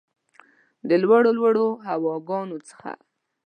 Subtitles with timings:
[0.87, 2.91] د لوړو، لوړو هواګانو څخه